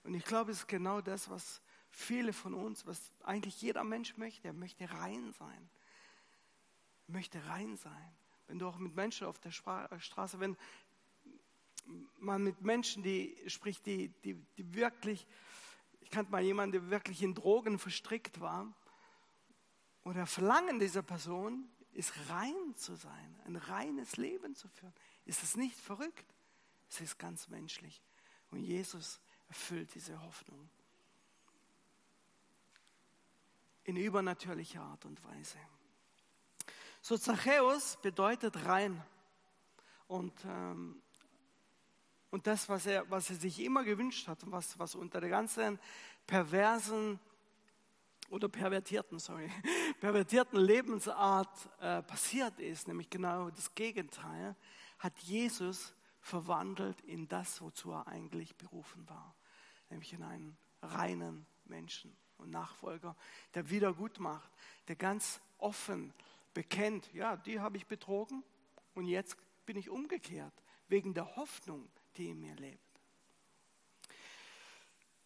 [0.04, 4.18] Und ich glaube, es ist genau das, was viele von uns, was eigentlich jeder Mensch
[4.18, 4.48] möchte.
[4.48, 5.70] Er möchte rein sein.
[7.08, 8.16] möchte rein sein.
[8.48, 10.58] Wenn du auch mit Menschen auf der äh, Straße, wenn
[12.20, 15.28] man mit Menschen, die spricht, die, die, die wirklich,
[16.00, 18.74] ich kannte mal jemanden, der wirklich in Drogen verstrickt war,
[20.04, 24.94] und der Verlangen dieser Person ist rein zu sein, ein reines Leben zu führen.
[25.26, 26.26] Ist es nicht verrückt?
[26.90, 28.02] Es ist ganz menschlich.
[28.50, 30.70] Und Jesus erfüllt diese Hoffnung.
[33.84, 35.58] In übernatürlicher Art und Weise.
[37.02, 39.04] So Zachäus bedeutet rein.
[40.08, 41.02] Und, ähm,
[42.30, 45.78] und das, was er, was er sich immer gewünscht hat was, was unter der ganzen
[46.26, 47.20] perversen
[48.30, 49.52] oder pervertierten, sorry,
[50.00, 54.56] pervertierten Lebensart äh, passiert ist, nämlich genau das Gegenteil,
[55.00, 59.36] hat Jesus verwandelt in das, wozu er eigentlich berufen war,
[59.92, 63.16] nämlich in einen reinen Menschen und Nachfolger,
[63.54, 64.52] der wieder gut macht,
[64.88, 66.14] der ganz offen
[66.54, 68.44] bekennt, ja, die habe ich betrogen
[68.96, 70.54] und jetzt bin ich umgekehrt,
[70.88, 72.80] wegen der Hoffnung, die in mir lebt.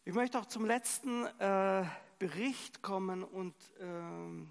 [0.03, 1.85] Ich möchte auch zum letzten äh,
[2.19, 4.45] Bericht kommen und äh,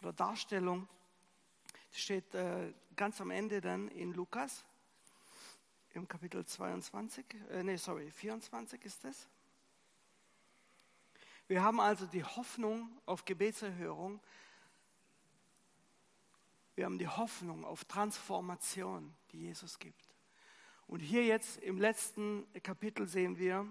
[0.00, 0.88] oder Darstellung.
[1.90, 4.64] Das steht äh, ganz am Ende dann in Lukas
[5.94, 9.28] im Kapitel 22, äh, nee, sorry, 24 ist das.
[11.48, 14.20] Wir haben also die Hoffnung auf Gebetserhörung.
[16.76, 20.08] Wir haben die Hoffnung auf Transformation, die Jesus gibt.
[20.86, 23.66] Und hier jetzt im letzten Kapitel sehen wir,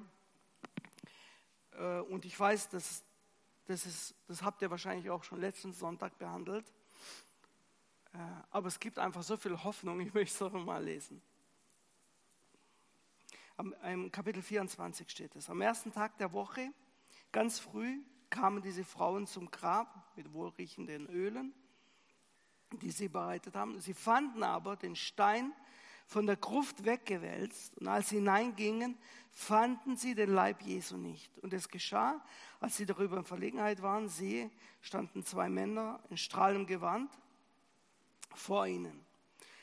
[1.73, 3.03] äh, und ich weiß, dass,
[3.65, 6.71] das, ist, das habt ihr wahrscheinlich auch schon letzten Sonntag behandelt,
[8.13, 8.17] äh,
[8.51, 11.21] aber es gibt einfach so viel Hoffnung, ich möchte es noch mal lesen.
[13.59, 15.49] Im Kapitel 24 steht es.
[15.49, 16.71] Am ersten Tag der Woche,
[17.33, 21.53] ganz früh, kamen diese Frauen zum Grab mit wohlriechenden Ölen,
[22.81, 23.81] die sie bereitet haben.
[23.81, 25.51] Sie fanden aber den Stein
[26.05, 28.97] von der Gruft weggewälzt und als sie hineingingen,
[29.29, 31.37] fanden sie den Leib Jesu nicht.
[31.39, 32.23] Und es geschah,
[32.61, 37.11] als sie darüber in Verlegenheit waren, siehe, standen zwei Männer in strahlendem Gewand
[38.33, 39.05] vor ihnen.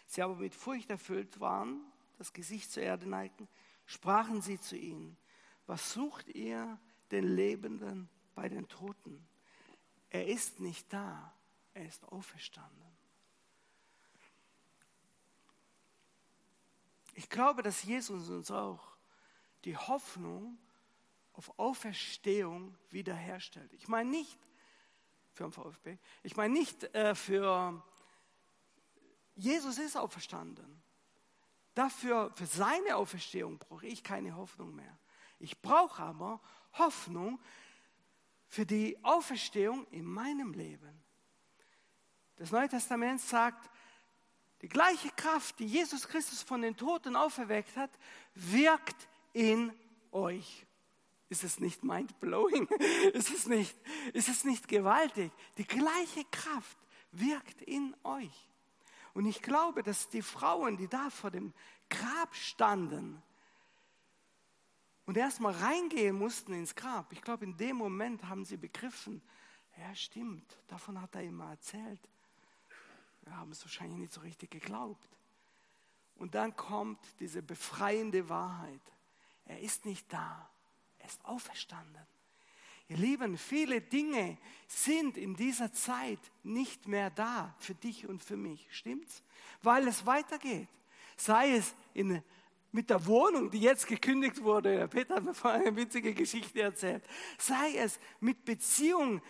[0.06, 1.80] Sie aber mit Furcht erfüllt waren,
[2.18, 3.48] das Gesicht zur Erde neigten,
[3.86, 5.16] sprachen sie zu ihnen,
[5.66, 6.78] was sucht ihr
[7.10, 9.26] den Lebenden bei den Toten?
[10.10, 11.34] Er ist nicht da,
[11.74, 12.86] er ist auferstanden.
[17.14, 18.96] Ich glaube, dass Jesus uns auch
[19.64, 20.58] die Hoffnung
[21.32, 23.72] auf Auferstehung wiederherstellt.
[23.72, 24.38] Ich meine nicht
[25.32, 27.82] für den VfB, ich meine nicht äh, für
[29.34, 30.82] Jesus ist auferstanden.
[31.76, 34.98] Dafür, für seine Auferstehung brauche ich keine Hoffnung mehr.
[35.38, 36.40] Ich brauche aber
[36.72, 37.38] Hoffnung
[38.48, 41.04] für die Auferstehung in meinem Leben.
[42.36, 43.68] Das Neue Testament sagt,
[44.62, 47.90] die gleiche Kraft, die Jesus Christus von den Toten auferweckt hat,
[48.34, 49.70] wirkt in
[50.12, 50.64] euch.
[51.28, 52.68] Ist es nicht mind-blowing?
[53.12, 53.76] Ist es nicht,
[54.14, 55.30] ist es nicht gewaltig?
[55.58, 56.78] Die gleiche Kraft
[57.12, 58.48] wirkt in euch.
[59.16, 61.54] Und ich glaube, dass die Frauen, die da vor dem
[61.88, 63.22] Grab standen
[65.06, 69.22] und erstmal reingehen mussten ins Grab, ich glaube, in dem Moment haben sie begriffen,
[69.78, 72.06] ja stimmt, davon hat er immer erzählt.
[73.22, 75.08] Wir haben es wahrscheinlich nicht so richtig geglaubt.
[76.16, 78.82] Und dann kommt diese befreiende Wahrheit.
[79.46, 80.46] Er ist nicht da,
[80.98, 82.06] er ist auferstanden.
[82.88, 88.36] Ihr Lieben, viele Dinge sind in dieser Zeit nicht mehr da für dich und für
[88.36, 88.66] mich.
[88.70, 89.24] Stimmt's?
[89.62, 90.68] Weil es weitergeht.
[91.16, 92.22] Sei es in,
[92.70, 94.86] mit der Wohnung, die jetzt gekündigt wurde.
[94.86, 97.02] Peter hat mir vorhin eine witzige Geschichte erzählt.
[97.38, 99.20] Sei es mit Beziehungen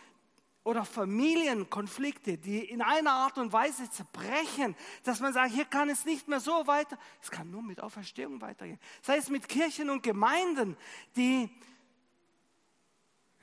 [0.63, 6.05] oder Familienkonflikte, die in einer Art und Weise zerbrechen, dass man sagt, hier kann es
[6.05, 6.99] nicht mehr so weiter.
[7.23, 8.81] Es kann nur mit Auferstehung weitergehen.
[9.01, 10.77] Sei es mit Kirchen und Gemeinden,
[11.15, 11.49] die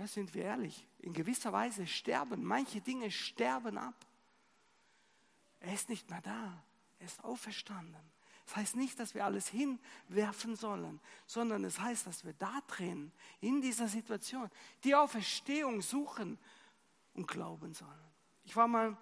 [0.04, 2.44] ja, sind wir ehrlich, in gewisser Weise sterben.
[2.44, 3.96] Manche Dinge sterben ab.
[5.62, 6.62] Er ist nicht mehr da.
[7.00, 8.12] Er ist auferstanden.
[8.46, 13.14] Das heißt nicht, dass wir alles hinwerfen sollen, sondern es heißt, dass wir da drin,
[13.40, 14.50] in dieser Situation,
[14.84, 16.38] die Auferstehung suchen
[17.14, 18.12] und glauben sollen.
[18.44, 18.98] Ich war mal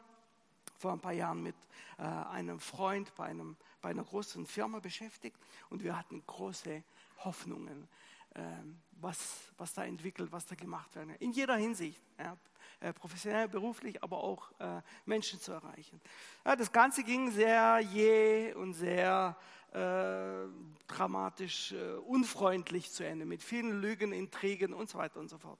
[0.77, 1.55] vor ein paar Jahren mit
[1.97, 5.39] äh, einem Freund bei, einem, bei einer großen Firma beschäftigt
[5.71, 6.83] und wir hatten große
[7.23, 7.87] Hoffnungen.
[8.35, 11.09] Ähm, was, was da entwickelt, was da gemacht wird.
[11.19, 12.37] In jeder Hinsicht, ja,
[12.79, 15.99] äh, professionell, beruflich, aber auch äh, Menschen zu erreichen.
[16.45, 19.35] Ja, das Ganze ging sehr jäh und sehr
[19.71, 20.47] äh,
[20.87, 25.59] dramatisch, äh, unfreundlich zu Ende, mit vielen Lügen, Intrigen und so weiter und so fort.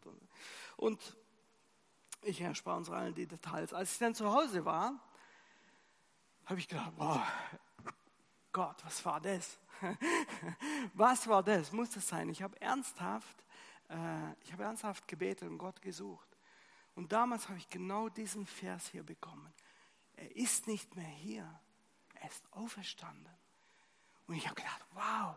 [0.77, 1.17] Und
[2.23, 3.73] ich erspare uns allen die Details.
[3.73, 4.99] Als ich dann zu Hause war,
[6.45, 7.21] habe ich gedacht, wow,
[8.51, 9.57] Gott, was war das?
[10.93, 11.71] was war das?
[11.71, 12.29] Muss das sein?
[12.29, 13.45] Ich habe ernsthaft,
[13.89, 16.27] äh, ich habe ernsthaft gebetet und Gott gesucht.
[16.95, 19.53] Und damals habe ich genau diesen Vers hier bekommen.
[20.15, 21.59] Er ist nicht mehr hier.
[22.15, 23.33] Er ist auferstanden.
[24.27, 25.35] Und ich habe gedacht, wow,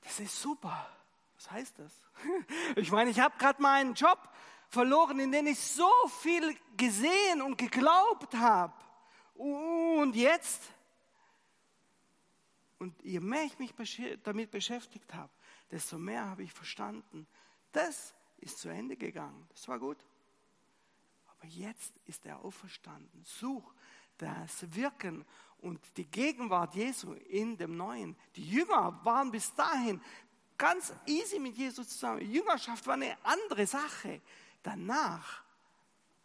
[0.00, 0.88] das ist super.
[1.36, 1.92] Was heißt das?
[2.76, 4.18] Ich meine, ich habe gerade meinen Job
[4.68, 8.74] verloren, in dem ich so viel gesehen und geglaubt habe.
[9.34, 10.62] Und jetzt,
[12.78, 13.74] und je mehr ich mich
[14.22, 15.32] damit beschäftigt habe,
[15.70, 17.26] desto mehr habe ich verstanden,
[17.72, 19.46] das ist zu Ende gegangen.
[19.50, 19.98] Das war gut.
[21.26, 23.24] Aber jetzt ist er auferstanden.
[23.24, 23.74] Such
[24.16, 25.24] das Wirken
[25.58, 28.16] und die Gegenwart Jesu in dem Neuen.
[28.36, 30.00] Die Jünger waren bis dahin
[30.56, 32.20] ganz easy mit Jesus zusammen.
[32.30, 34.20] Jüngerschaft war eine andere Sache.
[34.62, 35.42] Danach,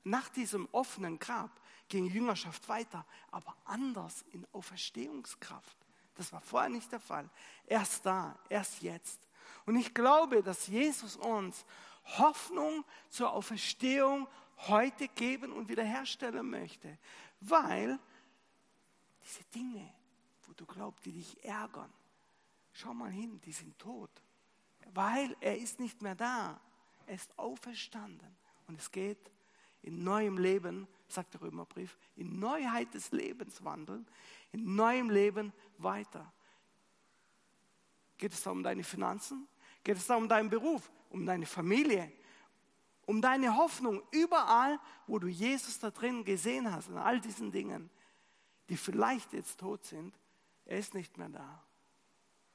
[0.03, 1.51] nach diesem offenen Grab,
[1.87, 5.77] ging Jüngerschaft weiter, aber anders in Auferstehungskraft.
[6.15, 7.29] Das war vorher nicht der Fall.
[7.65, 9.19] Erst da, erst jetzt.
[9.65, 11.65] Und ich glaube, dass Jesus uns
[12.17, 14.27] Hoffnung zur Auferstehung
[14.67, 16.97] heute geben und wiederherstellen möchte,
[17.39, 17.99] weil
[19.23, 19.93] diese Dinge,
[20.45, 21.91] wo du glaubst, die dich ärgern,
[22.73, 24.11] schau mal hin, die sind tot.
[24.93, 26.59] Weil er ist nicht mehr da.
[27.07, 28.35] Er ist auferstanden.
[28.67, 29.31] Und es geht
[29.81, 34.07] in neuem Leben, sagt der Römerbrief, in Neuheit des Lebens wandeln,
[34.53, 36.31] in neuem Leben weiter.
[38.17, 39.47] Geht es da um deine Finanzen?
[39.83, 42.09] Geht es da um deinen Beruf, um deine Familie,
[43.05, 47.89] um deine Hoffnung überall, wo du Jesus da drin gesehen hast, in all diesen Dingen?
[48.69, 50.17] die vielleicht jetzt tot sind,
[50.65, 51.63] er ist nicht mehr da.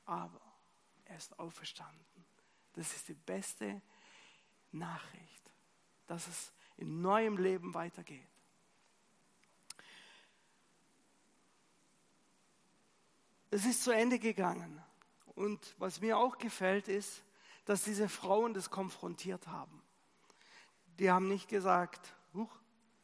[0.05, 0.41] Aber
[1.05, 2.27] er ist auferstanden.
[2.73, 3.83] Das ist die beste
[4.73, 5.53] Nachricht,
[6.07, 8.29] dass es in neuem Leben weitergeht.
[13.59, 14.81] Es ist zu Ende gegangen.
[15.35, 17.25] Und was mir auch gefällt, ist,
[17.65, 19.83] dass diese Frauen das konfrontiert haben.
[21.01, 22.57] Die haben nicht gesagt, huch,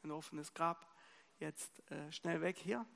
[0.05, 0.87] ein offenes Grab,
[1.41, 2.87] jetzt äh, schnell weg hier.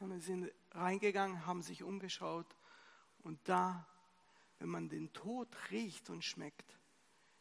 [0.00, 2.56] Sie sind reingegangen, haben sich umgeschaut
[3.22, 3.86] und da,
[4.60, 6.78] wenn man den Tod riecht und schmeckt,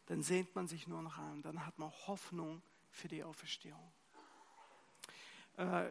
[0.07, 1.41] dann sehnt man sich nur noch an.
[1.41, 3.93] Dann hat man Hoffnung für die Auferstehung.
[5.55, 5.89] Äh,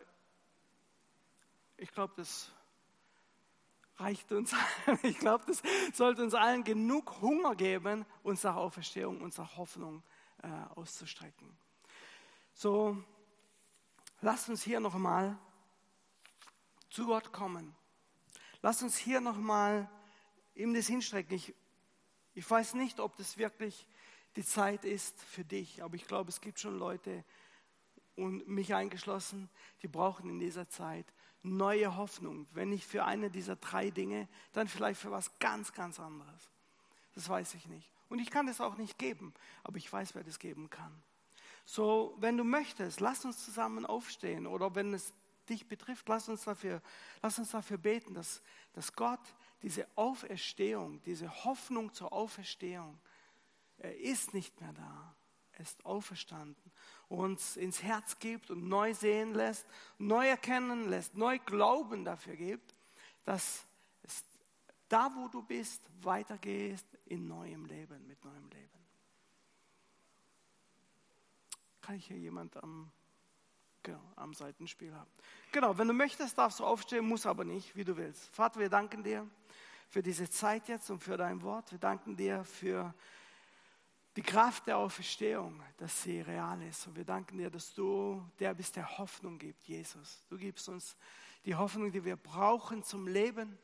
[1.79, 2.53] ich glaube, das
[4.03, 4.55] reicht uns.
[5.03, 5.63] Ich glaube, das
[5.93, 10.03] sollte uns allen genug Hunger geben, unsere Auferstehung, unsere Hoffnung
[10.43, 11.57] äh, auszustrecken.
[12.55, 13.03] So,
[14.21, 15.39] lasst uns hier nochmal
[16.91, 17.75] zu Gott kommen.
[18.61, 19.89] Lass uns hier nochmal
[20.55, 21.35] ihm das hinstrecken.
[21.35, 21.55] Ich,
[22.35, 23.87] ich weiß nicht, ob das wirklich
[24.37, 27.25] die Zeit ist für dich, aber ich glaube, es gibt schon Leute
[28.17, 29.49] und mich eingeschlossen,
[29.83, 31.07] die brauchen in dieser Zeit
[31.43, 32.47] neue Hoffnung.
[32.53, 36.51] Wenn nicht für eine dieser drei Dinge, dann vielleicht für was ganz, ganz anderes.
[37.15, 37.91] Das weiß ich nicht.
[38.09, 39.33] Und ich kann das auch nicht geben,
[39.65, 40.93] aber ich weiß, wer das geben kann.
[41.65, 44.47] So, wenn du möchtest, lass uns zusammen aufstehen.
[44.47, 45.13] Oder wenn es
[45.49, 46.81] dich betrifft, lass uns dafür,
[47.23, 48.43] lass uns dafür beten, dass,
[48.75, 49.21] dass Gott
[49.63, 52.99] diese Auferstehung, diese Hoffnung zur Auferstehung,
[53.79, 55.15] er ist nicht mehr da,
[55.59, 56.73] ist auferstanden,
[57.09, 59.67] uns ins Herz gibt und neu sehen lässt,
[59.99, 62.75] neu erkennen lässt, neu Glauben dafür gibt,
[63.25, 63.65] dass
[64.03, 64.25] es
[64.89, 68.69] da, wo du bist, weitergehst in neuem Leben, mit neuem Leben.
[71.81, 72.91] Kann ich hier jemand am
[73.83, 75.11] Genau, am Seitenspiel haben.
[75.51, 78.29] Genau, wenn du möchtest, darfst du aufstehen, muss aber nicht, wie du willst.
[78.29, 79.29] Vater, wir danken dir
[79.89, 81.73] für diese Zeit jetzt und für dein Wort.
[81.73, 82.95] Wir danken dir für
[84.17, 86.87] die Kraft der Auferstehung, dass sie real ist.
[86.87, 90.25] Und wir danken dir, dass du der bist, der Hoffnung gibt, Jesus.
[90.29, 90.97] Du gibst uns
[91.45, 93.59] die Hoffnung, die wir brauchen zum Leben.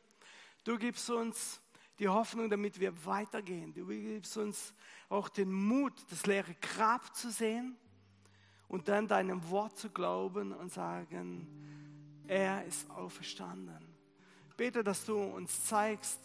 [0.63, 1.61] Du gibst uns
[1.99, 3.73] die Hoffnung, damit wir weitergehen.
[3.73, 4.73] Du gibst uns
[5.07, 7.77] auch den Mut, das leere Grab zu sehen
[8.67, 13.85] und dann deinem Wort zu glauben und sagen, er ist auferstanden.
[14.55, 16.19] Bete, dass du uns zeigst,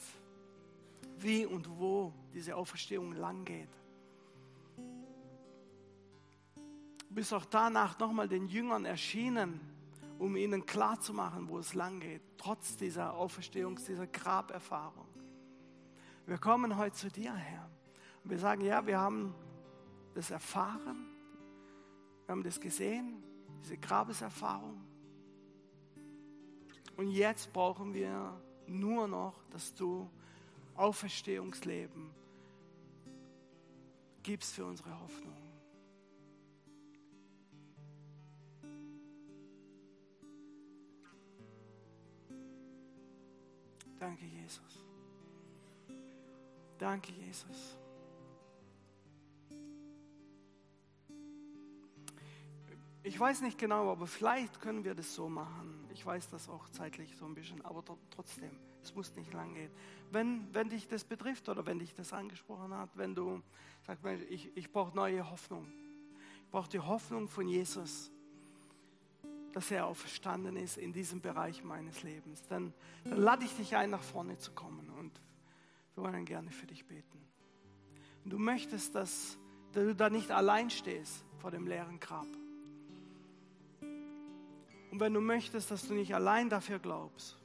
[1.19, 3.45] wie und wo diese Auferstehung lang
[7.15, 9.61] bist auch danach nochmal den Jüngern erschienen,
[10.19, 15.07] um ihnen klarzumachen, wo es lang geht, trotz dieser Auferstehungs-, dieser Graberfahrung.
[16.27, 17.69] Wir kommen heute zu dir, Herr.
[18.23, 19.35] Und wir sagen, ja, wir haben
[20.15, 21.11] das erfahren,
[22.25, 23.23] wir haben das gesehen,
[23.63, 24.81] diese Grabeserfahrung.
[26.97, 30.09] Und jetzt brauchen wir nur noch, dass du
[30.75, 32.11] Auferstehungsleben
[34.23, 35.44] gibst für unsere Hoffnung.
[43.99, 44.85] Danke, Jesus.
[46.79, 47.79] Danke, Jesus.
[53.07, 55.87] Ich weiß nicht genau, aber vielleicht können wir das so machen.
[55.93, 58.51] Ich weiß das auch zeitlich so ein bisschen, aber trotzdem,
[58.83, 59.71] es muss nicht lang gehen.
[60.11, 63.43] Wenn, wenn dich das betrifft oder wenn dich das angesprochen hat, wenn du
[63.87, 65.71] sagst, ich, ich brauche neue Hoffnung.
[66.45, 68.11] Ich brauche die Hoffnung von Jesus,
[69.55, 72.43] dass er auferstanden ist in diesem Bereich meines Lebens.
[72.49, 72.75] Dann,
[73.05, 75.21] dann lade ich dich ein, nach vorne zu kommen und
[75.95, 77.27] wir wollen gerne für dich beten.
[78.25, 79.39] Und du möchtest, dass,
[79.73, 82.27] dass du da nicht allein stehst vor dem leeren Grab
[84.95, 87.37] und wenn du möchtest, dass du nicht allein dafür glaubst,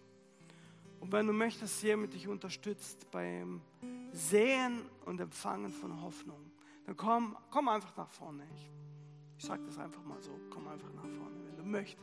[0.99, 3.59] und wenn du möchtest, dass jemand dich unterstützt beim
[4.11, 6.51] Sehen und Empfangen von Hoffnung,
[6.85, 8.43] dann komm, komm einfach nach vorne.
[8.55, 8.69] Ich,
[9.39, 11.99] ich sage das einfach mal so, komm einfach nach vorne, du möchtest.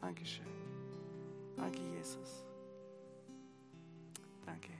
[0.00, 0.46] Dankeschön.
[1.56, 2.44] Danke, Jesus.
[4.44, 4.72] Danke.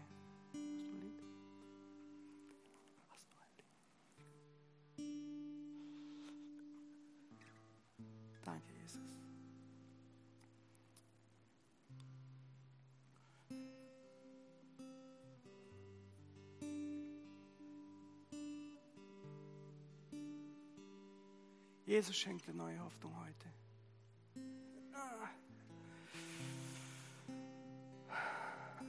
[21.97, 23.47] Jesus schenkt dir neue Hoffnung heute.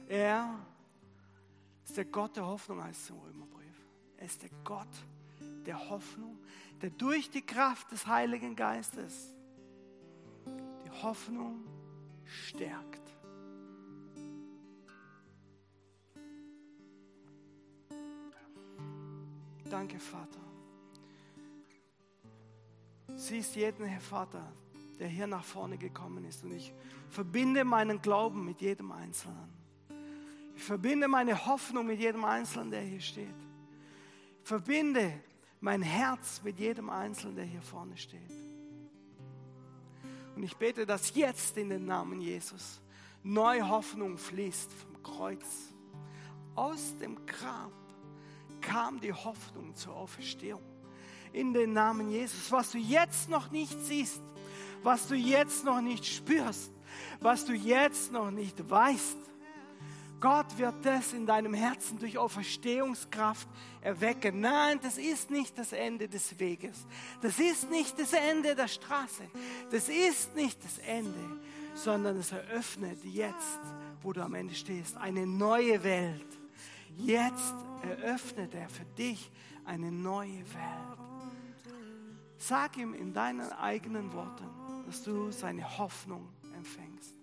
[0.08, 0.58] Er
[1.86, 3.86] ist der Gott der Hoffnung, heißt es im Römerbrief.
[4.18, 4.86] Er ist der Gott
[5.64, 6.38] der Hoffnung,
[6.82, 9.34] der durch die Kraft des Heiligen Geistes
[10.44, 11.64] die Hoffnung
[12.26, 13.14] stärkt.
[19.70, 20.47] Danke, Vater
[23.18, 24.52] siehst jeden, Vater,
[24.98, 26.44] der hier nach vorne gekommen ist.
[26.44, 26.72] Und ich
[27.10, 29.52] verbinde meinen Glauben mit jedem Einzelnen.
[30.54, 33.34] Ich verbinde meine Hoffnung mit jedem Einzelnen, der hier steht.
[34.42, 35.12] Ich verbinde
[35.60, 38.32] mein Herz mit jedem Einzelnen, der hier vorne steht.
[40.34, 42.80] Und ich bete, dass jetzt in den Namen Jesus
[43.24, 45.74] neue Hoffnung fließt vom Kreuz.
[46.54, 47.72] Aus dem Grab
[48.60, 50.62] kam die Hoffnung zur Auferstehung
[51.32, 52.50] in den Namen Jesus.
[52.50, 54.22] Was du jetzt noch nicht siehst,
[54.82, 56.72] was du jetzt noch nicht spürst,
[57.20, 59.18] was du jetzt noch nicht weißt.
[60.20, 63.48] Gott wird das in deinem Herzen durch Auferstehungskraft
[63.80, 64.40] erwecken.
[64.40, 66.86] Nein, das ist nicht das Ende des Weges.
[67.22, 69.22] Das ist nicht das Ende der Straße.
[69.70, 71.40] Das ist nicht das Ende,
[71.74, 73.60] sondern es eröffnet jetzt,
[74.02, 76.26] wo du am Ende stehst, eine neue Welt.
[76.96, 79.30] Jetzt eröffnet er für dich
[79.64, 81.07] eine neue Welt.
[82.38, 84.46] Sag ihm in deinen eigenen Worten,
[84.86, 87.14] dass du seine Hoffnung empfängst.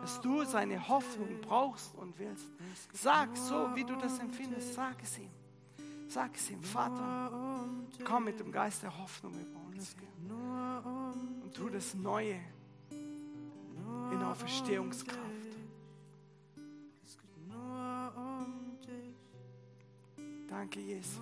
[0.00, 2.46] Dass du seine Hoffnung brauchst und willst.
[2.92, 5.30] Sag so, wie du das empfindest, sag es ihm.
[6.08, 7.66] Sag es ihm, Vater,
[8.04, 9.96] komm mit dem Geist der Hoffnung über uns
[11.42, 12.40] und tu das Neue
[14.12, 15.20] in Auferstehungskraft.
[20.48, 21.20] Danke, Jesus.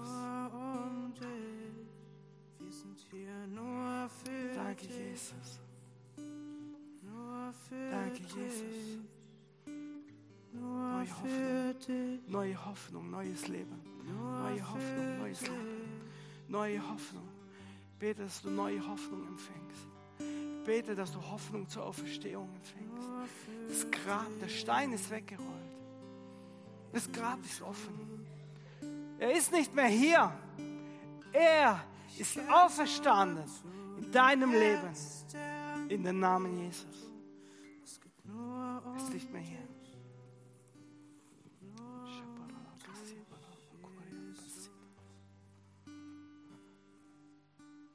[4.55, 5.61] Danke, Jesus.
[7.91, 8.99] Danke, Jesus.
[10.53, 13.81] Neue Hoffnung, neue Hoffnung, neues Leben.
[14.07, 16.01] Neue Hoffnung, neues Leben.
[16.49, 17.29] Neue Hoffnung.
[17.99, 19.89] Bete, dass du neue Hoffnung empfängst.
[20.65, 23.09] Bete, dass du Hoffnung zur Auferstehung empfängst.
[23.69, 25.49] Das Grab, der Stein ist weggerollt.
[26.93, 28.27] Das Grab ist offen.
[29.19, 30.33] Er ist nicht mehr hier.
[31.33, 31.85] Er
[32.19, 33.45] ist auferstanden
[33.99, 34.91] in deinem Leben.
[35.89, 37.11] In den Namen Jesus.
[38.97, 39.74] Ist nicht mehr hier.